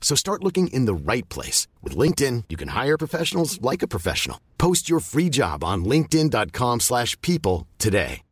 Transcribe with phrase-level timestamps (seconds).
[0.00, 1.68] So start looking in the right place.
[1.84, 4.38] With LinkedIn, you can hire professionals like a professional.
[4.58, 8.22] Post your free job on linkedin.com slash people today.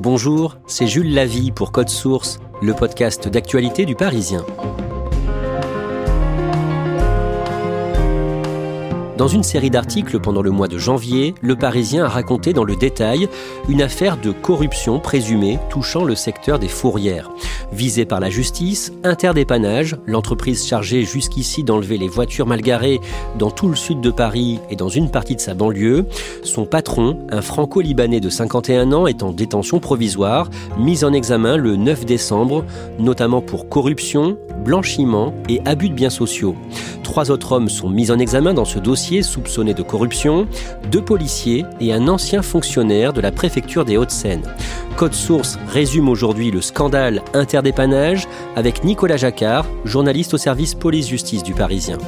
[0.00, 4.46] Bonjour, c'est Jules Lavie pour Code Source, le podcast d'actualité du Parisien.
[9.18, 12.76] Dans une série d'articles pendant le mois de janvier, Le Parisien a raconté dans le
[12.76, 13.28] détail
[13.68, 17.28] une affaire de corruption présumée touchant le secteur des fourrières.
[17.72, 23.00] Visée par la justice, Interdépannage, l'entreprise chargée jusqu'ici d'enlever les voitures mal garées
[23.36, 26.06] dans tout le sud de Paris et dans une partie de sa banlieue,
[26.44, 31.74] son patron, un franco-libanais de 51 ans, est en détention provisoire, mis en examen le
[31.74, 32.64] 9 décembre,
[33.00, 36.54] notamment pour corruption, blanchiment et abus de biens sociaux.
[37.02, 40.46] Trois autres hommes sont mis en examen dans ce dossier soupçonnés de corruption,
[40.90, 44.42] deux policiers et un ancien fonctionnaire de la préfecture des Hauts-de-Seine.
[44.96, 51.54] Code Source résume aujourd'hui le scandale interdépannage avec Nicolas Jacquard, journaliste au service police-justice du
[51.54, 51.98] Parisien.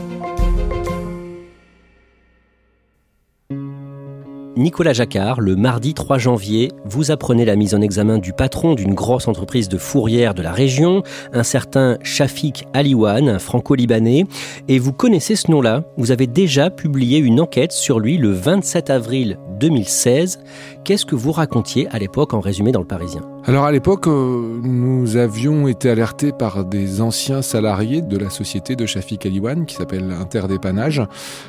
[4.56, 8.94] Nicolas Jacquard, le mardi 3 janvier, vous apprenez la mise en examen du patron d'une
[8.94, 14.24] grosse entreprise de fourrière de la région, un certain Shafik Aliwan, un franco-libanais,
[14.66, 15.84] et vous connaissez ce nom-là.
[15.96, 20.40] Vous avez déjà publié une enquête sur lui le 27 avril 2016.
[20.84, 23.22] Qu'est-ce que vous racontiez à l'époque en résumé dans le Parisien?
[23.46, 28.76] Alors à l'époque, euh, nous avions été alertés par des anciens salariés de la société
[28.76, 31.02] de Shafik Aliwan, qui s'appelle Interdépannage,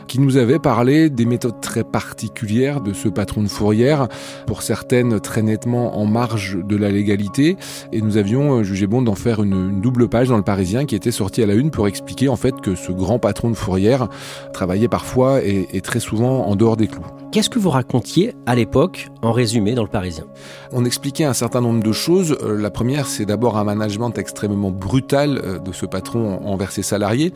[0.07, 4.07] qui nous avaient parlé des méthodes très particulières de ce patron de fourrière,
[4.47, 7.57] pour certaines très nettement en marge de la légalité,
[7.91, 10.96] et nous avions euh, jugé bon d'en faire une, double page dans le Parisien qui
[10.96, 14.07] était sortie à la une pour expliquer en fait que ce grand patron de fourrière
[14.53, 17.21] travaillait parfois et très souvent en dehors des clous.
[17.31, 20.25] Qu'est-ce que vous racontiez à l'époque en résumé dans le Parisien?
[20.74, 22.36] On expliquait un certain nombre de choses.
[22.44, 26.81] Euh, la première, c'est d'abord un management extrêmement brutal euh, de ce patron envers ses
[26.81, 27.31] salariés,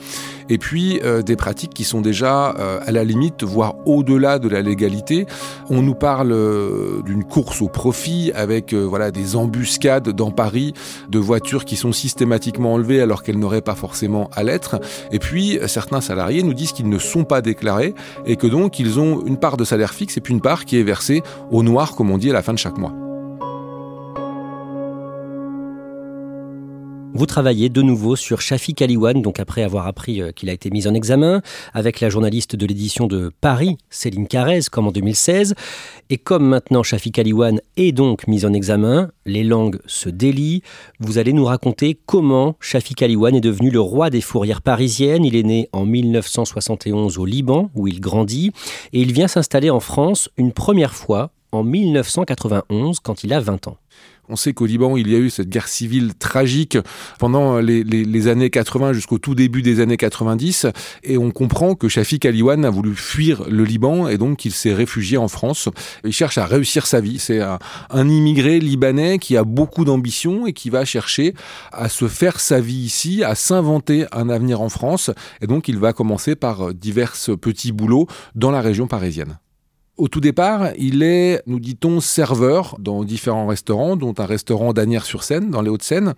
[0.50, 4.62] et puis euh, des pratiques qui sont déjà à la limite, voire au-delà de la
[4.62, 5.28] légalité.
[5.70, 6.36] On nous parle
[7.06, 10.74] d'une course au profit avec voilà des embuscades dans Paris
[11.10, 14.80] de voitures qui sont systématiquement enlevées alors qu'elles n'auraient pas forcément à l'être.
[15.12, 17.94] Et puis certains salariés nous disent qu'ils ne sont pas déclarés
[18.26, 20.80] et que donc ils ont une part de salaire fixe et puis une part qui
[20.80, 23.05] est versée au noir, comme on dit, à la fin de chaque mois.
[27.18, 30.70] Vous travaillez de nouveau sur Shafiq Aliwan, donc après avoir appris euh, qu'il a été
[30.70, 31.42] mis en examen,
[31.74, 35.56] avec la journaliste de l'édition de Paris, Céline Carrez, comme en 2016.
[36.10, 40.62] Et comme maintenant Shafiq Aliwan est donc mis en examen, les langues se délient.
[41.00, 45.24] Vous allez nous raconter comment Shafiq Aliwan est devenu le roi des fourrières parisiennes.
[45.24, 48.52] Il est né en 1971 au Liban, où il grandit,
[48.92, 53.70] et il vient s'installer en France une première fois en 1991, quand il a 20
[53.70, 53.78] ans.
[54.30, 56.78] On sait qu'au Liban, il y a eu cette guerre civile tragique
[57.20, 60.68] pendant les, années 80 jusqu'au tout début des années 90.
[61.04, 64.74] Et on comprend que Shafik Aliwan a voulu fuir le Liban et donc il s'est
[64.74, 65.70] réfugié en France.
[66.04, 67.20] Il cherche à réussir sa vie.
[67.20, 67.60] C'est un,
[67.90, 71.34] un immigré libanais qui a beaucoup d'ambition et qui va chercher
[71.72, 75.12] à se faire sa vie ici, à s'inventer un avenir en France.
[75.42, 79.38] Et donc il va commencer par divers petits boulots dans la région parisienne.
[79.98, 85.52] Au tout départ, il est, nous dit-on, serveur dans différents restaurants, dont un restaurant d'Anières-sur-Seine,
[85.52, 86.16] dans les Hauts-de-Seine.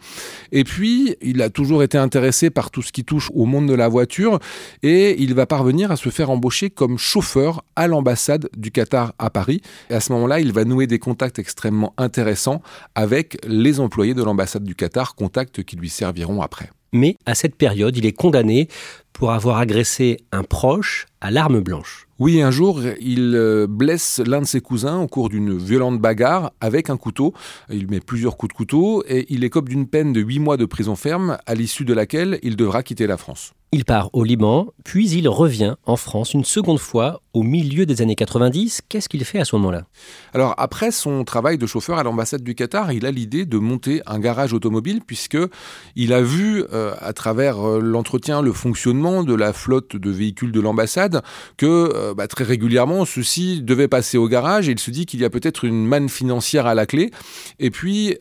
[0.51, 3.75] Et puis, il a toujours été intéressé par tout ce qui touche au monde de
[3.75, 4.39] la voiture
[4.81, 9.29] et il va parvenir à se faire embaucher comme chauffeur à l'ambassade du Qatar à
[9.29, 9.61] Paris.
[9.91, 12.63] Et à ce moment-là, il va nouer des contacts extrêmement intéressants
[12.95, 16.71] avec les employés de l'ambassade du Qatar, contacts qui lui serviront après.
[16.93, 18.69] Mais à cette période, il est condamné
[19.17, 22.07] pour avoir agressé un proche à l'arme blanche.
[22.19, 26.51] Oui, un jour, il euh, blesse l'un de ses cousins au cours d'une violente bagarre
[26.61, 27.33] avec un couteau.
[27.71, 30.65] Il met plusieurs coups de couteau et il écope d'une peine de 8 mois de
[30.65, 33.53] prison ferme, à l'issue de laquelle il devra quitter la France.
[33.73, 38.01] Il part au Liban, puis il revient en France une seconde fois au milieu des
[38.01, 38.81] années 90.
[38.87, 39.83] Qu'est-ce qu'il fait à ce moment-là?
[40.33, 44.01] Alors après son travail de chauffeur à l'ambassade du Qatar, il a l'idée de monter
[44.05, 45.37] un garage automobile puisque
[45.97, 50.51] il a vu euh, à travers euh, l'entretien, le fonctionnement de la flotte de véhicules
[50.51, 51.21] de l'ambassade
[51.57, 55.19] que euh, bah, très régulièrement ceux-ci devaient passer au garage et il se dit qu'il
[55.19, 57.11] y a peut-être une manne financière à la clé.
[57.59, 58.17] Et puis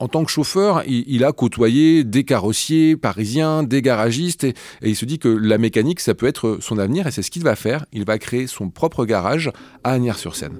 [0.00, 5.04] en tant que chauffeur, il, a côtoyé des carrossiers parisiens, des garagistes, et, il se
[5.04, 7.84] dit que la mécanique, ça peut être son avenir, et c'est ce qu'il va faire.
[7.92, 9.52] Il va créer son propre garage
[9.84, 10.58] à Agnières-sur-Seine.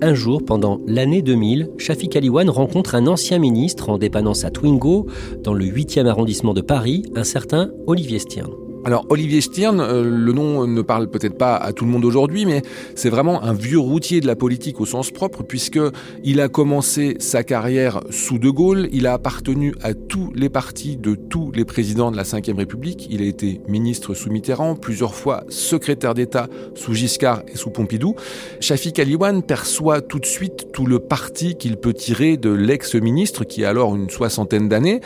[0.00, 5.06] Un jour, pendant l'année 2000, Shafiq Aliwan rencontre un ancien ministre en dépendance à Twingo,
[5.42, 8.67] dans le 8e arrondissement de Paris, un certain Olivier Stern.
[8.88, 12.46] Alors Olivier Stirn, euh, le nom ne parle peut-être pas à tout le monde aujourd'hui,
[12.46, 12.62] mais
[12.94, 15.78] c'est vraiment un vieux routier de la politique au sens propre, puisque
[16.24, 20.96] il a commencé sa carrière sous De Gaulle, il a appartenu à tous les partis
[20.96, 25.14] de tous les présidents de la Ve République, il a été ministre sous Mitterrand, plusieurs
[25.14, 28.14] fois secrétaire d'État sous Giscard et sous Pompidou.
[28.60, 33.66] Shafiq Aliwan perçoit tout de suite tout le parti qu'il peut tirer de l'ex-ministre, qui
[33.66, 35.02] a alors une soixantaine d'années.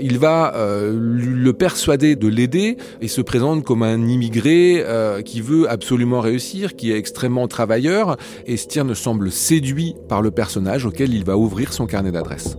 [0.00, 5.42] Il va euh, le persuader de l'aider et se présente comme un immigré euh, qui
[5.42, 11.12] veut absolument réussir, qui est extrêmement travailleur, et Stirn semble séduit par le personnage auquel
[11.12, 12.56] il va ouvrir son carnet d'adresses.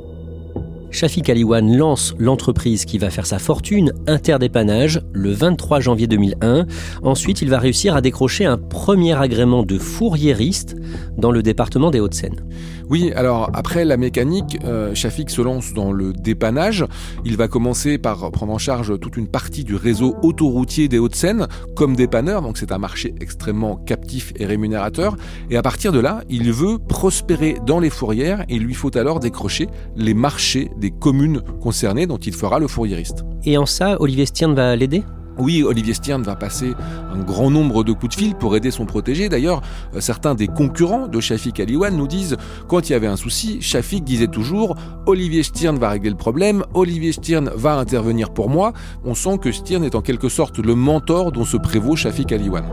[0.89, 6.65] Shafiq Aliwan lance l'entreprise qui va faire sa fortune, Interdépannage, le 23 janvier 2001.
[7.03, 10.75] Ensuite, il va réussir à décrocher un premier agrément de fourriériste
[11.17, 12.43] dans le département des Hauts-de-Seine.
[12.89, 16.85] Oui, alors après la mécanique, euh, Shafik se lance dans le dépannage.
[17.25, 21.47] Il va commencer par prendre en charge toute une partie du réseau autoroutier des Hauts-de-Seine
[21.75, 25.17] comme dépanneur, donc c'est un marché extrêmement captif et rémunérateur.
[25.49, 29.19] Et à partir de là, il veut prospérer dans les fourrières il lui faut alors
[29.19, 33.23] décrocher les marchés des communes concernées dont il fera le fourriériste.
[33.45, 35.03] Et en ça, Olivier Stern va l'aider?
[35.39, 36.73] Oui, Olivier Stern va passer
[37.13, 39.29] un grand nombre de coups de fil pour aider son protégé.
[39.29, 39.61] D'ailleurs,
[39.95, 42.37] euh, certains des concurrents de Shafik Aliwan nous disent
[42.67, 44.75] quand il y avait un souci, Shafik disait toujours
[45.05, 48.73] Olivier Stern va régler le problème, Olivier Stern va intervenir pour moi.
[49.05, 52.65] On sent que Stern est en quelque sorte le mentor dont se prévaut Shafik Aliwan.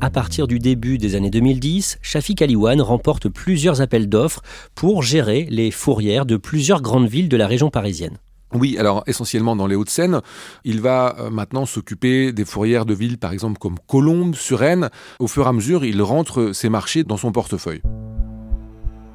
[0.00, 4.42] À partir du début des années 2010, Shafik Aliwan remporte plusieurs appels d'offres
[4.74, 8.18] pour gérer les fourrières de plusieurs grandes villes de la région parisienne.
[8.54, 10.20] Oui, alors essentiellement dans les Hauts-de-Seine.
[10.64, 14.90] Il va euh, maintenant s'occuper des fourrières de villes, par exemple comme Colombes, Suresnes.
[15.18, 17.82] Au fur et à mesure, il rentre ses marchés dans son portefeuille.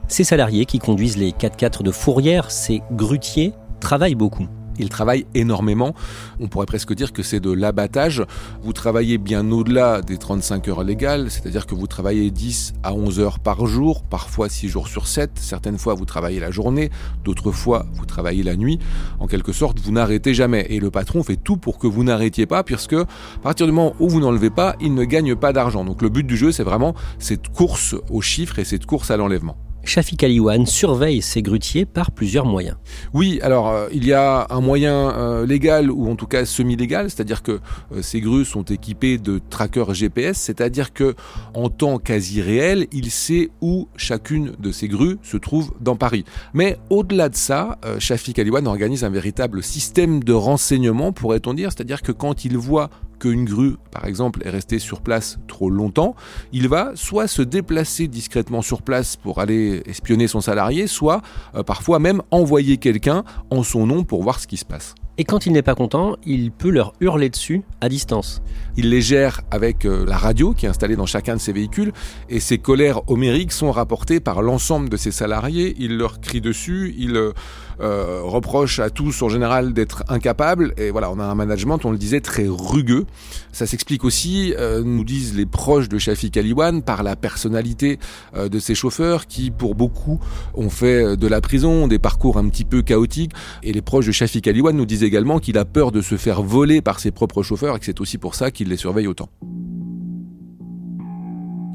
[0.09, 4.47] Ces salariés qui conduisent les 4x4 de fourrière, ces grutiers, travaillent beaucoup.
[4.79, 5.93] Il travaille énormément.
[6.39, 8.23] On pourrait presque dire que c'est de l'abattage.
[8.63, 13.19] Vous travaillez bien au-delà des 35 heures légales, c'est-à-dire que vous travaillez 10 à 11
[13.19, 15.31] heures par jour, parfois 6 jours sur 7.
[15.35, 16.89] Certaines fois, vous travaillez la journée,
[17.23, 18.79] d'autres fois, vous travaillez la nuit.
[19.19, 20.65] En quelque sorte, vous n'arrêtez jamais.
[20.69, 23.05] Et le patron fait tout pour que vous n'arrêtiez pas, puisque à
[23.43, 25.83] partir du moment où vous n'enlevez pas, il ne gagne pas d'argent.
[25.83, 29.17] Donc le but du jeu, c'est vraiment cette course aux chiffres et cette course à
[29.17, 29.57] l'enlèvement.
[29.83, 32.77] Shafik Aliwan surveille ces grutiers par plusieurs moyens.
[33.13, 37.09] Oui, alors euh, il y a un moyen euh, légal ou en tout cas semi-légal,
[37.09, 37.59] c'est-à-dire que
[37.91, 41.15] euh, ces grues sont équipées de trackers GPS, c'est-à-dire que
[41.53, 46.25] en temps quasi réel, il sait où chacune de ces grues se trouve dans Paris.
[46.53, 52.01] Mais au-delà de ça, Shafik Aliwan organise un véritable système de renseignement, pourrait-on dire, c'est-à-dire
[52.01, 56.15] que quand il voit qu'une grue, par exemple, est restée sur place trop longtemps,
[56.51, 61.21] il va soit se déplacer discrètement sur place pour aller espionner son salarié, soit
[61.55, 64.95] euh, parfois même envoyer quelqu'un en son nom pour voir ce qui se passe.
[65.19, 68.41] Et quand il n'est pas content, il peut leur hurler dessus à distance.
[68.77, 71.91] Il les gère avec euh, la radio qui est installée dans chacun de ses véhicules
[72.29, 75.75] et ces colères homériques sont rapportées par l'ensemble de ses salariés.
[75.77, 77.33] Il leur crie dessus, il euh,
[77.81, 81.91] euh, reproche à tous en général d'être incapables et voilà, on a un management, on
[81.91, 83.05] le disait, très rugueux.
[83.51, 84.53] Ça s'explique aussi,
[84.85, 87.97] nous disent les proches de Shafiq Aliwan, par la personnalité
[88.37, 90.19] de ses chauffeurs qui, pour beaucoup,
[90.53, 93.31] ont fait de la prison, des parcours un petit peu chaotiques.
[93.63, 95.03] Et les proches de Shafiq Aliwan nous disent
[95.39, 98.17] qu'il a peur de se faire voler par ses propres chauffeurs et que c'est aussi
[98.17, 99.29] pour ça qu'il les surveille autant.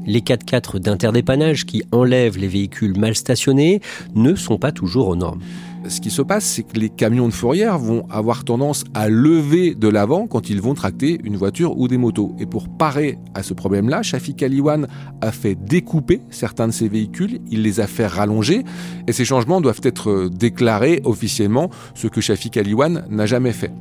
[0.05, 3.81] Les 4x4 d'interdépannage qui enlèvent les véhicules mal stationnés
[4.13, 5.41] ne sont pas toujours aux normes.
[5.87, 9.75] Ce qui se passe, c'est que les camions de fourrière vont avoir tendance à lever
[9.75, 12.35] de l'avant quand ils vont tracter une voiture ou des motos.
[12.39, 14.87] Et pour parer à ce problème-là, Shafiq Aliwan
[15.21, 18.63] a fait découper certains de ces véhicules, il les a fait rallonger,
[19.07, 23.71] et ces changements doivent être déclarés officiellement, ce que Shafiq Aliwan n'a jamais fait.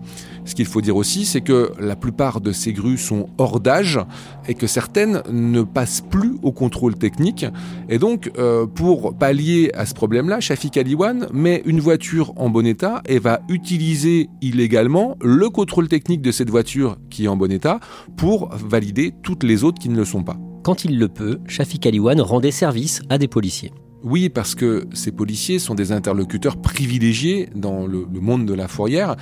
[0.45, 3.99] Ce qu'il faut dire aussi, c'est que la plupart de ces grues sont hors d'âge
[4.47, 7.47] et que certaines ne passent plus au contrôle technique.
[7.89, 11.94] Et donc, euh, pour pallier à ce problème-là, Shafiq Aliwan met une voiture
[12.37, 17.29] en bon état et va utiliser illégalement le contrôle technique de cette voiture qui est
[17.29, 17.81] en bon état
[18.17, 20.37] pour valider toutes les autres qui ne le sont pas.
[20.63, 23.73] Quand il le peut, Shafiq Aliwan rend des services à des policiers.
[24.05, 29.17] Oui, parce que ces policiers sont des interlocuteurs privilégiés dans le, monde de la fourrière.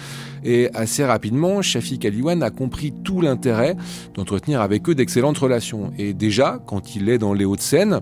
[0.44, 3.76] Et assez rapidement, Shafiq Aliwan a compris tout l'intérêt
[4.14, 5.92] d'entretenir avec eux d'excellentes relations.
[5.98, 8.00] Et déjà, quand il est dans les Hauts-de-Seine,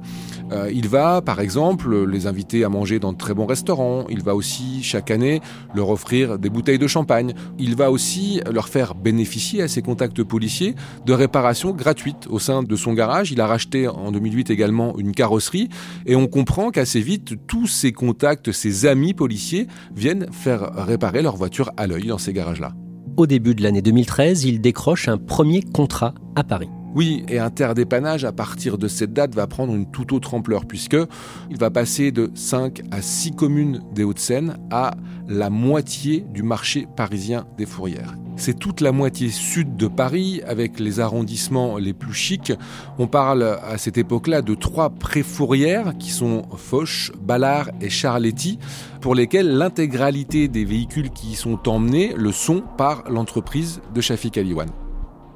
[0.53, 4.07] euh, il va, par exemple, les inviter à manger dans de très bons restaurants.
[4.09, 5.41] Il va aussi, chaque année,
[5.75, 7.35] leur offrir des bouteilles de champagne.
[7.59, 10.75] Il va aussi leur faire bénéficier à ses contacts policiers
[11.07, 13.33] de réparations gratuites au sein de son garage.
[13.33, 15.69] Il a racheté en 2008 également une carrosserie.
[16.07, 21.37] Et on comprend qu'assez vite, tous ses contacts, ses amis policiers viennent faire réparer leur
[21.37, 22.73] voiture à l'œil dans ces garages-là.
[23.17, 26.69] Au début de l'année 2013, il décroche un premier contrat à Paris.
[26.93, 30.97] Oui, et interdépannage à partir de cette date va prendre une toute autre ampleur puisque
[31.49, 34.95] il va passer de 5 à 6 communes des Hauts-de-Seine à
[35.29, 38.17] la moitié du marché parisien des fourrières.
[38.35, 42.53] C'est toute la moitié sud de Paris avec les arrondissements les plus chics.
[42.99, 48.59] On parle à cette époque-là de trois préfourrières qui sont Foch, Ballard et Charletti
[49.01, 54.39] pour lesquelles l'intégralité des véhicules qui y sont emmenés le sont par l'entreprise de Shafik
[54.39, 54.71] Aliwan.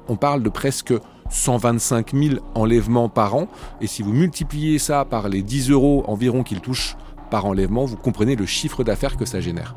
[0.07, 0.93] On parle de presque
[1.29, 3.47] 125 000 enlèvements par an.
[3.81, 6.95] Et si vous multipliez ça par les 10 euros environ qu'il touche
[7.29, 9.75] par enlèvement, vous comprenez le chiffre d'affaires que ça génère.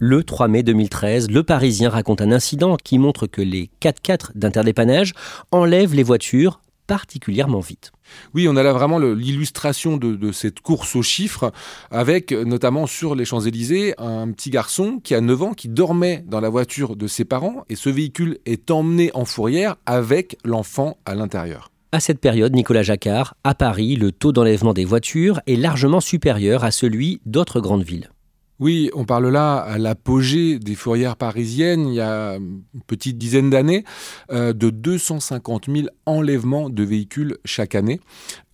[0.00, 5.12] Le 3 mai 2013, Le Parisien raconte un incident qui montre que les 4x4 d'interdépannage
[5.50, 7.92] enlèvent les voitures particulièrement vite.
[8.34, 11.52] Oui, on a là vraiment l'illustration de, cette course aux chiffres,
[11.92, 16.40] avec notamment sur les Champs-Élysées un petit garçon qui a 9 ans qui dormait dans
[16.40, 21.14] la voiture de ses parents et ce véhicule est emmené en fourrière avec l'enfant à
[21.14, 21.70] l'intérieur.
[21.92, 26.64] À cette période, Nicolas Jacquard, à Paris, le taux d'enlèvement des voitures est largement supérieur
[26.64, 28.10] à celui d'autres grandes villes.
[28.60, 33.50] Oui, on parle là à l'apogée des fourrières parisiennes, il y a une petite dizaine
[33.50, 33.84] d'années,
[34.32, 38.00] euh, de 250 000 enlèvements de véhicules chaque année.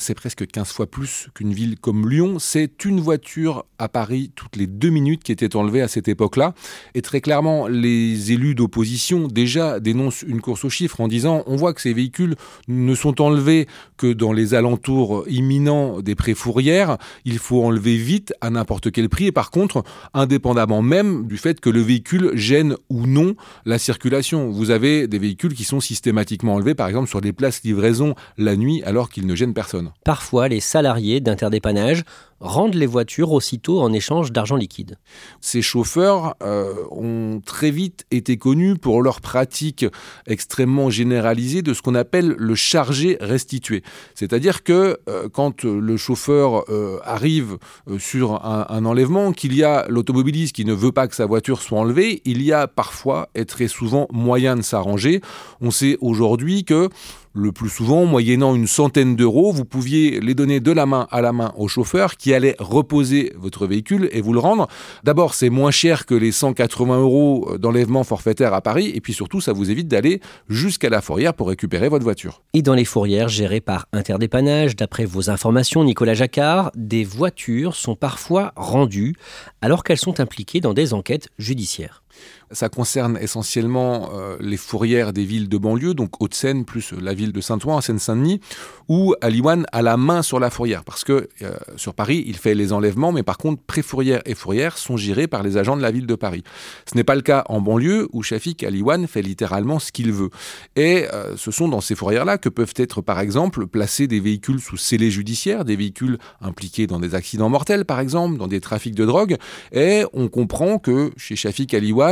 [0.05, 2.39] C'est presque 15 fois plus qu'une ville comme Lyon.
[2.39, 6.53] C'est une voiture à Paris toutes les deux minutes qui était enlevée à cette époque-là.
[6.95, 11.57] Et très clairement, les élus d'opposition déjà dénoncent une course aux chiffres en disant on
[11.57, 12.37] voit que ces véhicules
[12.69, 16.99] ne sont enlevés que dans les alentours imminents des pré-fourrières.
[17.25, 19.29] Il faut enlever vite à n'importe quel prix.
[19.29, 24.51] Et par contre, indépendamment même du fait que le véhicule gêne ou non la circulation.
[24.51, 28.55] Vous avez des véhicules qui sont systématiquement enlevés, par exemple sur des places livraison la
[28.55, 29.94] nuit, alors qu'ils ne gênent personne.
[30.03, 32.05] Parfois, les salariés d'interdépannage
[32.41, 34.97] rendent les voitures aussitôt en échange d'argent liquide.
[35.41, 39.87] Ces chauffeurs euh, ont très vite été connus pour leur pratique
[40.27, 43.83] extrêmement généralisée de ce qu'on appelle le chargé restitué.
[44.15, 47.59] C'est-à-dire que euh, quand le chauffeur euh, arrive
[47.99, 51.63] sur un, un enlèvement, qu'il y a l'automobiliste qui ne veut pas que sa voiture
[51.63, 55.21] soit enlevée, il y a parfois et très souvent moyen de s'arranger.
[55.61, 56.89] On sait aujourd'hui que
[57.35, 61.21] le plus souvent, moyennant une centaine d'euros, vous pouviez les donner de la main à
[61.21, 64.69] la main au chauffeur allait reposer votre véhicule et vous le rendre.
[65.03, 69.41] D'abord, c'est moins cher que les 180 euros d'enlèvement forfaitaire à Paris, et puis surtout,
[69.41, 72.43] ça vous évite d'aller jusqu'à la fourrière pour récupérer votre voiture.
[72.55, 77.97] Et dans les fourrières gérées par Interdépannage, d'après vos informations, Nicolas Jacquard, des voitures sont
[77.97, 79.15] parfois rendues
[79.61, 82.04] alors qu'elles sont impliquées dans des enquêtes judiciaires.
[82.53, 87.33] Ça concerne essentiellement euh, les fourrières des villes de banlieue, donc Haute-Seine plus la ville
[87.33, 88.41] de Saint-Ouen, en Seine-Saint-Denis,
[88.89, 90.85] où Aliwan a la main sur la fourrière.
[90.85, 94.79] Parce que euh, sur Paris, il fait les enlèvements, mais par contre, pré-fourrière et fourrière
[94.79, 96.45] sont gérés par les agents de la ville de Paris.
[96.91, 100.31] Ce n'est pas le cas en banlieue, où Shafik Aliwan fait littéralement ce qu'il veut.
[100.77, 104.61] Et euh, ce sont dans ces fourrières-là que peuvent être, par exemple, placés des véhicules
[104.61, 108.95] sous scellé judiciaire, des véhicules impliqués dans des accidents mortels, par exemple, dans des trafics
[108.95, 109.37] de drogue.
[109.73, 112.04] Et on comprend que chez Shafik Aliwan,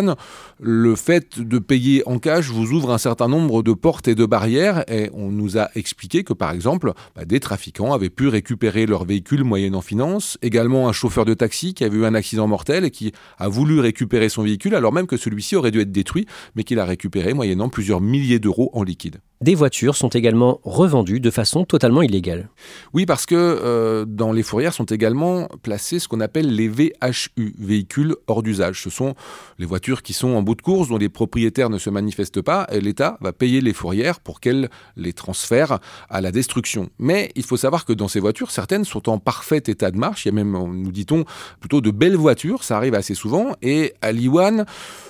[0.61, 4.27] le fait de payer en cash vous ouvre un certain nombre de portes et de
[4.27, 8.87] barrières et on nous a expliqué que par exemple bah, des trafiquants avaient pu récupérer
[8.87, 12.85] leur véhicule moyennant finance, également un chauffeur de taxi qui avait eu un accident mortel
[12.85, 16.27] et qui a voulu récupérer son véhicule alors même que celui-ci aurait dû être détruit
[16.55, 19.21] mais qu'il a récupéré moyennant plusieurs milliers d'euros en liquide.
[19.43, 22.49] Des voitures sont également revendues de façon totalement illégale.
[22.95, 27.55] Oui, parce que euh, dans les fourrières sont également placés ce qu'on appelle les VHU,
[27.59, 28.83] véhicules hors d'usage.
[28.83, 29.15] Ce sont
[29.59, 32.67] les voitures qui sont en bout de course, dont les propriétaires ne se manifestent pas,
[32.71, 36.89] et l'État va payer les fourrières pour qu'elles les transfèrent à la destruction.
[36.99, 40.25] Mais il faut savoir que dans ces voitures, certaines sont en parfait état de marche.
[40.25, 41.25] Il y a même, nous dit-on,
[41.59, 44.67] plutôt de belles voitures, ça arrive assez souvent, et Aliwan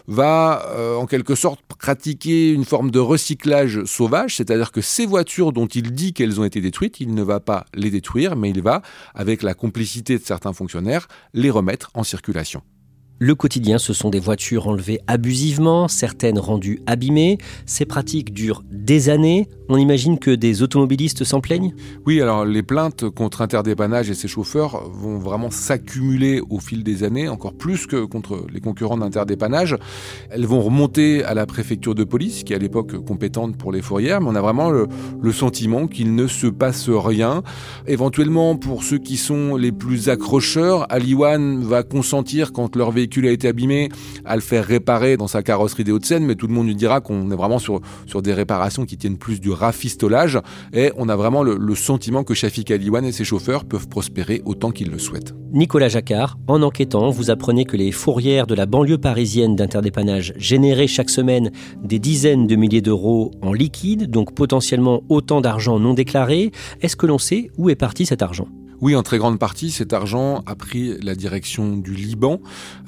[0.08, 5.52] va euh, en quelque sorte pratiquer une forme de recyclage sauvage, c'est-à-dire que ces voitures
[5.52, 8.62] dont il dit qu'elles ont été détruites, il ne va pas les détruire, mais il
[8.62, 8.82] va,
[9.14, 12.62] avec la complicité de certains fonctionnaires, les remettre en circulation.
[13.24, 17.38] Le quotidien, ce sont des voitures enlevées abusivement, certaines rendues abîmées.
[17.66, 19.46] Ces pratiques durent des années.
[19.68, 21.72] On imagine que des automobilistes s'en plaignent?
[22.04, 27.04] Oui, alors les plaintes contre Interdépannage et ses chauffeurs vont vraiment s'accumuler au fil des
[27.04, 29.76] années, encore plus que contre les concurrents d'Interdépannage.
[30.30, 33.82] Elles vont remonter à la préfecture de police, qui est à l'époque compétente pour les
[33.82, 34.88] fourrières, mais on a vraiment le,
[35.22, 37.44] le sentiment qu'il ne se passe rien.
[37.86, 43.30] Éventuellement, pour ceux qui sont les plus accrocheurs, Aliwan va consentir quand leur véhicule a
[43.30, 43.88] été abîmé
[44.24, 47.00] à le faire réparer dans sa carrosserie des Hauts-de-Seine, mais tout le monde lui dira
[47.00, 50.38] qu'on est vraiment sur, sur des réparations qui tiennent plus du rafistolage
[50.72, 54.70] et on a vraiment le, sentiment que Shafik Aliwan et ses chauffeurs peuvent prospérer autant
[54.70, 55.34] qu'ils le souhaitent.
[55.52, 60.86] Nicolas Jacquard, en enquêtant, vous apprenez que les fourrières de la banlieue parisienne d'interdépannage généraient
[60.86, 61.50] chaque semaine
[61.82, 66.52] des dizaines de milliers d'euros en liquide, donc potentiellement autant d'argent non déclaré.
[66.80, 68.48] Est-ce que l'on sait où est parti cet argent?
[68.82, 72.40] Oui, en très grande partie, cet argent a pris la direction du Liban.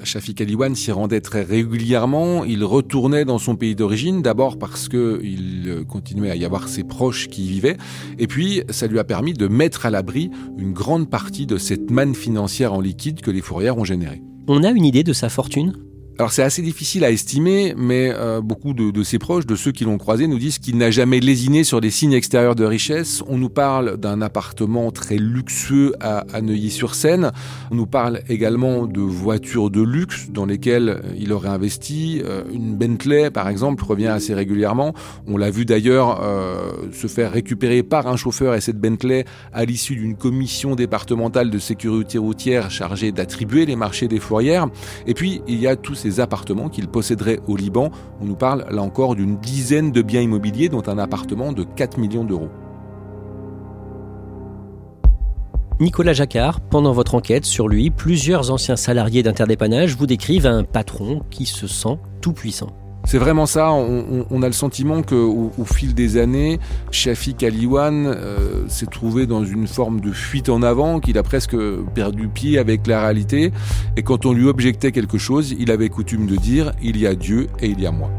[0.03, 2.43] Shafik Aliwan s'y rendait très régulièrement.
[2.43, 7.29] Il retournait dans son pays d'origine, d'abord parce qu'il continuait à y avoir ses proches
[7.29, 7.77] qui y vivaient,
[8.19, 11.89] et puis ça lui a permis de mettre à l'abri une grande partie de cette
[11.89, 14.21] manne financière en liquide que les fourrières ont générée.
[14.47, 15.84] On a une idée de sa fortune?
[16.17, 19.83] Alors c'est assez difficile à estimer, mais euh, beaucoup de, ses proches, de ceux qui
[19.83, 23.21] l'ont croisé, nous disent qu'il n'a jamais lésiné sur des signes extérieurs de richesse.
[23.27, 27.31] On nous parle d'un appartement très luxueux à, à Neuilly-sur-Seine.
[27.69, 32.21] On nous parle également de voitures de luxe dans lesquelles il aurait investi.
[32.23, 34.93] Euh, une Bentley, par exemple, revient assez régulièrement.
[35.27, 39.65] On l'a vu d'ailleurs euh, se faire récupérer par un chauffeur et cette Bentley à
[39.65, 44.67] l'issue d'une commission départementale de sécurité routière chargée d'attribuer les marchés des fourrières.
[45.07, 47.89] Et puis il y a tous appartements qu'il posséderait au Liban.
[48.21, 51.97] On nous parle là encore d'une dizaine de biens immobiliers, dont un appartement de 4
[51.97, 52.49] millions d'euros.
[55.81, 61.21] Nicolas Jacquard, pendant votre enquête sur lui, plusieurs anciens salariés d'Interdépannage vous décrivent un patron
[61.29, 62.69] qui se sent tout puissant.
[63.05, 63.71] C'est vraiment ça.
[63.71, 66.59] On, a le sentiment qu'au au fil des années,
[66.91, 71.55] Shafik Aliwan euh, s'est trouvé dans une forme de fuite en avant, qu'il a presque
[71.93, 73.51] perdu pied avec la réalité.
[73.95, 77.15] Et quand on lui objectait quelque chose, il avait coutume de dire il y a
[77.15, 78.09] Dieu et il y a moi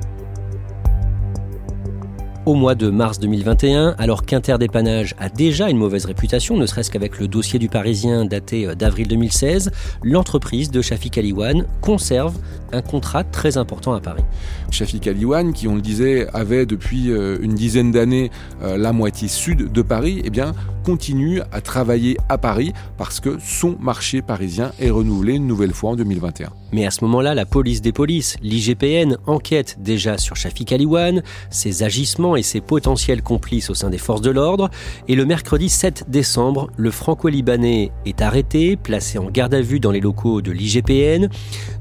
[2.46, 7.18] au mois de mars 2021, alors qu'Interdépannage a déjà une mauvaise réputation, ne serait-ce qu'avec
[7.18, 9.72] le dossier du Parisien daté euh, d'avril 2016,
[10.04, 12.38] l'entreprise de Shafik Aliwan conserve
[12.72, 14.22] un contrat très important à Paris.
[14.70, 18.30] Shafik Aliwan, qui on le disait avait depuis euh, une dizaine d'années
[18.62, 20.54] euh, la moitié sud de Paris, eh bien
[20.86, 25.90] continue à travailler à Paris parce que son marché parisien est renouvelé une nouvelle fois
[25.90, 26.50] en 2021.
[26.70, 31.82] Mais à ce moment-là, la police des polices, l'IGPN, enquête déjà sur Shafik Aliwan, ses
[31.82, 34.70] agissements et ses potentiels complices au sein des forces de l'ordre.
[35.08, 39.90] Et le mercredi 7 décembre, le franco-libanais est arrêté, placé en garde à vue dans
[39.90, 41.28] les locaux de l'IGPN.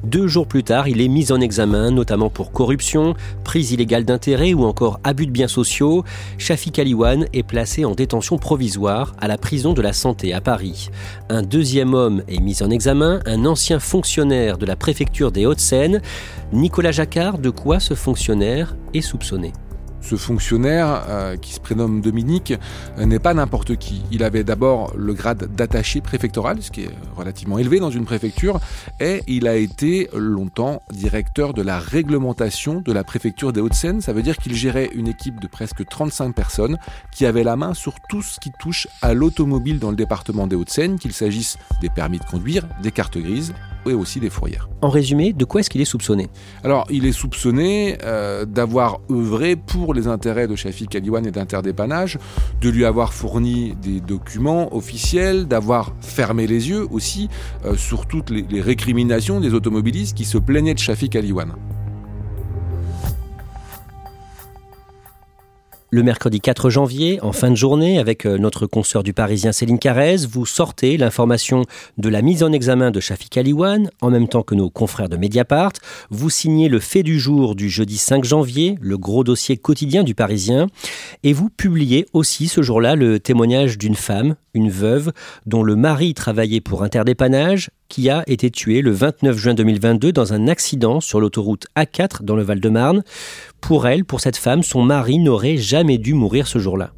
[0.03, 4.53] Deux jours plus tard, il est mis en examen, notamment pour corruption, prise illégale d'intérêt
[4.53, 6.03] ou encore abus de biens sociaux.
[6.37, 10.89] Shafik Aliwan est placé en détention provisoire à la prison de la Santé à Paris.
[11.29, 16.01] Un deuxième homme est mis en examen, un ancien fonctionnaire de la préfecture des Hauts-de-Seine.
[16.53, 19.53] Nicolas Jacquard, de quoi ce fonctionnaire est soupçonné
[20.05, 22.53] ce fonctionnaire, euh, qui se prénomme Dominique,
[22.97, 24.03] n'est pas n'importe qui.
[24.11, 28.59] Il avait d'abord le grade d'attaché préfectoral, ce qui est relativement élevé dans une préfecture,
[28.99, 34.01] et il a été longtemps directeur de la réglementation de la préfecture des Hauts-de-Seine.
[34.01, 36.77] Ça veut dire qu'il gérait une équipe de presque 35 personnes
[37.11, 40.55] qui avait la main sur tout ce qui touche à l'automobile dans le département des
[40.55, 43.53] Hauts-de-Seine, qu'il s'agisse des permis de conduire, des cartes grises
[43.87, 44.69] et aussi des fourrières.
[44.81, 46.27] En résumé, de quoi est-ce qu'il est soupçonné
[46.63, 52.19] Alors, il est soupçonné euh, d'avoir œuvré pour les intérêts de Shafik Aliwan et d'Interdépannage,
[52.61, 57.29] de lui avoir fourni des documents officiels, d'avoir fermé les yeux aussi
[57.65, 61.53] euh, sur toutes les, les récriminations des automobilistes qui se plaignaient de Shafik Aliwan.
[65.95, 69.79] Le mercredi 4 janvier, en fin de journée, avec euh, notre consoeur du Parisien Céline
[69.79, 71.63] Carrez, vous sortez l'information
[71.97, 75.15] de la mise en examen de Shafik Aliwan, en même temps que nos confrères de
[75.15, 75.71] Mediapart.
[76.09, 80.15] Vous signez le fait du jour du jeudi 5 janvier, le gros dossier quotidien du
[80.15, 80.67] Parisien,
[81.23, 85.13] et vous publiez aussi ce jour-là le témoignage d'une femme, une veuve,
[85.45, 90.33] dont le mari travaillait pour Interdépannage, qui a été tuée le 29 juin 2022 dans
[90.33, 93.03] un accident sur l'autoroute A4 dans le Val-de-Marne.
[93.61, 96.91] Pour elle, pour cette femme, son mari n'aurait jamais dû mourir ce jour-là.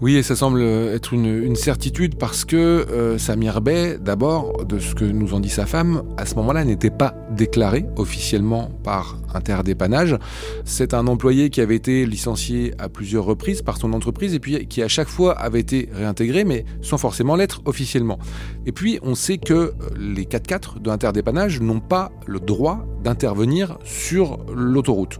[0.00, 4.92] Oui, et ça semble être une, certitude parce que euh, Samir Bey, d'abord, de ce
[4.92, 10.18] que nous en dit sa femme, à ce moment-là n'était pas déclaré officiellement par Interdépannage.
[10.64, 14.66] C'est un employé qui avait été licencié à plusieurs reprises par son entreprise et puis
[14.66, 18.18] qui à chaque fois avait été réintégré, mais sans forcément l'être officiellement.
[18.66, 24.38] Et puis on sait que les 4x4 de Interdépannage n'ont pas le droit d'intervenir sur
[24.52, 25.18] l'autoroute.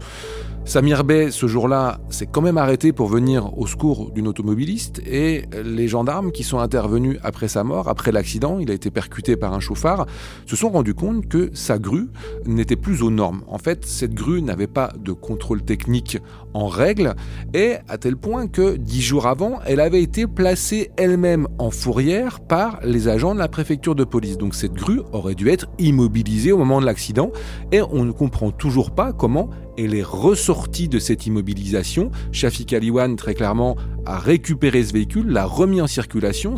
[0.67, 5.43] Samir Bey, ce jour-là, s'est quand même arrêté pour venir au secours d'une automobiliste et
[5.63, 9.53] les gendarmes qui sont intervenus après sa mort, après l'accident, il a été percuté par
[9.53, 10.07] un chauffard,
[10.47, 12.09] se sont rendus compte que sa grue
[12.47, 13.43] n'était plus aux normes.
[13.47, 16.17] En fait, cette grue n'avait pas de contrôle technique
[16.55, 17.13] en règle
[17.53, 22.39] et à tel point que dix jours avant, elle avait été placée elle-même en fourrière
[22.39, 24.39] par les agents de la préfecture de police.
[24.39, 27.31] Donc cette grue aurait dû être immobilisée au moment de l'accident
[27.71, 32.11] et on ne comprend toujours pas comment elle est ressortie de cette immobilisation.
[32.31, 36.55] Shafik Aliwan, très clairement, a récupéré ce véhicule, l'a remis en circulation.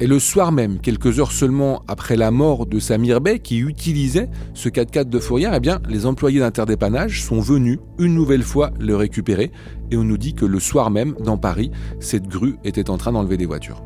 [0.00, 4.28] Et le soir même, quelques heures seulement après la mort de Samir Bey, qui utilisait
[4.54, 8.94] ce 4x4 de fourrière, eh bien, les employés d'interdépannage sont venus une nouvelle fois le
[8.94, 9.50] récupérer.
[9.90, 13.12] Et on nous dit que le soir même, dans Paris, cette grue était en train
[13.12, 13.82] d'enlever des voitures.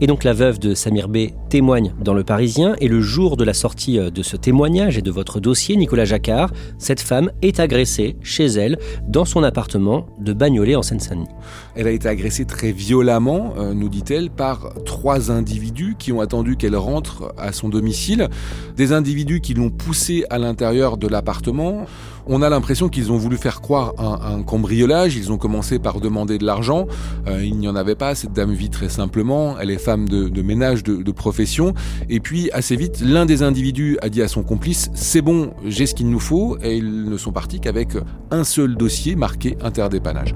[0.00, 3.42] Et donc la veuve de Samir B témoigne dans Le Parisien et le jour de
[3.42, 7.58] la sortie euh, de ce témoignage et de votre dossier, Nicolas Jacquard, cette femme est
[7.58, 11.26] agressée chez elle dans son appartement de Bagnolet en Seine-Saint-Denis.
[11.74, 16.56] Elle a été agressée très violemment, euh, nous dit-elle, par trois individus qui ont attendu
[16.56, 18.28] qu'elle rentre à son domicile.
[18.76, 21.86] Des individus qui l'ont poussée à l'intérieur de l'appartement.
[22.30, 25.16] On a l'impression qu'ils ont voulu faire croire un, un, cambriolage.
[25.16, 26.86] Ils ont commencé par demander de l'argent.
[27.26, 28.14] Euh, il n'y en avait pas.
[28.14, 29.58] Cette dame vit très simplement.
[29.58, 31.72] Elle est femme de, de ménage de, de, profession.
[32.10, 35.86] Et puis, assez vite, l'un des individus a dit à son complice C'est bon, j'ai
[35.86, 36.58] ce qu'il nous faut.
[36.62, 37.92] Et ils ne sont partis qu'avec
[38.30, 40.34] un seul dossier marqué interdépannage.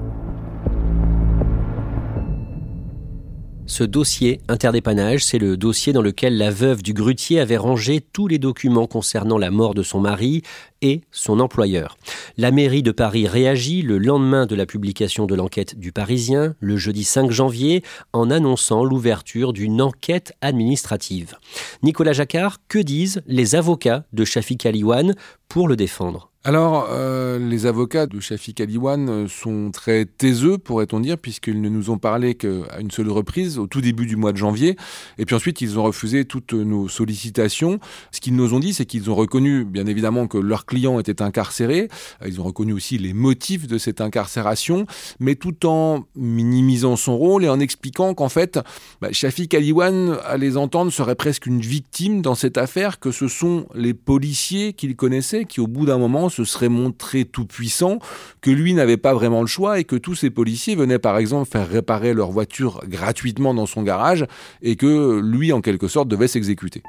[3.65, 8.27] Ce dossier interdépannage, c'est le dossier dans lequel la veuve du grutier avait rangé tous
[8.27, 10.41] les documents concernant la mort de son mari
[10.81, 11.97] et son employeur.
[12.37, 16.75] La mairie de Paris réagit le lendemain de la publication de l'enquête du Parisien, le
[16.75, 21.35] jeudi 5 janvier, en annonçant l'ouverture d'une enquête administrative.
[21.83, 25.15] Nicolas Jacquard, que disent les avocats de Shafik Aliwan
[25.47, 26.32] pour le défendre?
[26.45, 31.69] Alors, euh, les avocats de Shafik Aliwan euh, sont très taiseux, pourrait-on dire, puisqu'ils ne
[31.69, 34.75] nous ont parlé qu'à une seule reprise, au tout début du mois de janvier.
[35.17, 37.79] Et puis ensuite, ils ont refusé toutes nos sollicitations.
[38.11, 41.21] Ce qu'ils nous ont dit, c'est qu'ils ont reconnu, bien évidemment, que leur client était
[41.21, 41.87] incarcéré.
[42.21, 44.85] Euh, ils ont reconnu aussi les motifs de cette incarcération,
[45.21, 48.59] mais tout en minimisant son rôle et en expliquant qu'en fait,
[48.99, 53.29] bah, Shafik Aliwan, à les entendre, serait presque une victime dans cette affaire, que ce
[53.29, 57.99] sont les policiers qu'il connaissait qui, au bout d'un moment, se serait montré tout puissant,
[58.41, 61.49] que lui n'avait pas vraiment le choix et que tous ces policiers venaient par exemple
[61.49, 64.25] faire réparer leur voiture gratuitement dans son garage
[64.61, 66.83] et que lui en quelque sorte devait s'exécuter.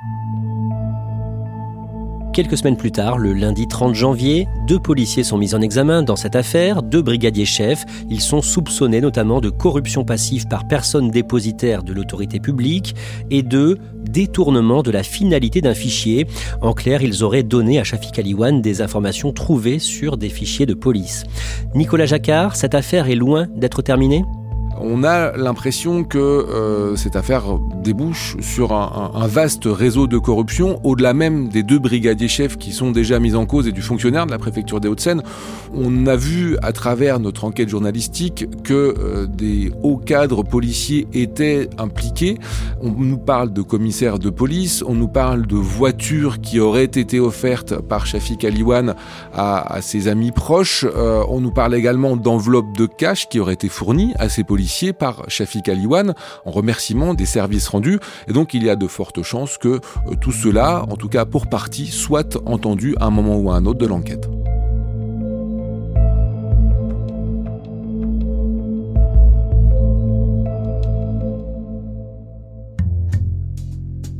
[2.34, 6.16] Quelques semaines plus tard, le lundi 30 janvier, deux policiers sont mis en examen dans
[6.16, 7.84] cette affaire, deux brigadiers chefs.
[8.10, 12.96] Ils sont soupçonnés notamment de corruption passive par personne dépositaire de l'autorité publique
[13.30, 13.78] et de
[14.10, 16.26] détournement de la finalité d'un fichier.
[16.60, 20.74] En clair, ils auraient donné à Shafik Aliwan des informations trouvées sur des fichiers de
[20.74, 21.22] police.
[21.76, 24.24] Nicolas Jacquard, cette affaire est loin d'être terminée?
[24.80, 27.44] On a l'impression que euh, cette affaire
[27.82, 32.90] débouche sur un, vaste réseau de corruption, au-delà même des deux brigadiers chefs qui sont
[32.90, 35.22] déjà mis en cause et du fonctionnaire de la préfecture des Hauts-de-Seine.
[35.74, 41.68] On a vu à travers notre enquête journalistique que euh, des hauts cadres policiers étaient
[41.78, 42.38] impliqués.
[42.80, 47.20] On nous parle de commissaires de police, on nous parle de voitures qui auraient été
[47.20, 48.94] offertes par Shafik Aliwan
[49.32, 50.84] à, à ses amis proches.
[50.84, 54.63] Euh, on nous parle également d'enveloppes de cash qui auraient été fournies à ces policiers
[54.92, 58.00] par Shafik Aliwan en remerciement des services rendus.
[58.28, 59.80] Et donc il y a de fortes chances que euh,
[60.20, 63.66] tout cela, en tout cas pour partie, soit entendu à un moment ou à un
[63.66, 64.28] autre de l'enquête.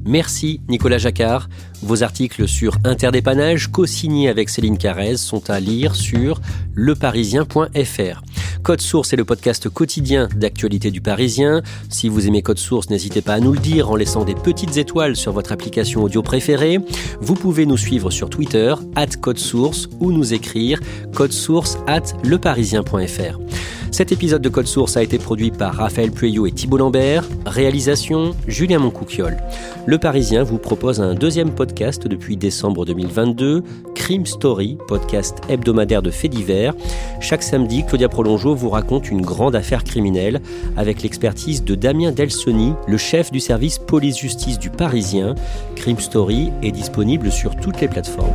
[0.05, 1.49] Merci Nicolas Jacquard.
[1.83, 6.41] Vos articles sur Interdépannage, co-signés avec Céline Carrez, sont à lire sur
[6.75, 8.23] leparisien.fr.
[8.63, 11.61] Code Source est le podcast quotidien d'actualité du Parisien.
[11.91, 14.79] Si vous aimez Code Source, n'hésitez pas à nous le dire en laissant des petites
[14.79, 16.79] étoiles sur votre application audio préférée.
[17.21, 20.81] Vous pouvez nous suivre sur Twitter, at Code Source, ou nous écrire
[21.31, 23.39] source at leparisien.fr.
[23.95, 27.23] Cet épisode de Code Source a été produit par Raphaël Pueyo et Thibault Lambert.
[27.47, 29.37] Réalisation Julien Moncouquiole.
[29.87, 33.63] Le Parisien vous propose un deuxième podcast depuis décembre 2022,
[33.95, 36.75] Crime Story, podcast hebdomadaire de faits divers.
[37.21, 40.41] Chaque samedi, Claudia Prolongeau vous raconte une grande affaire criminelle
[40.77, 45.37] avec l'expertise de Damien Delsoni, le chef du service police-justice du Parisien.
[45.77, 48.35] Crime Story est disponible sur toutes les plateformes.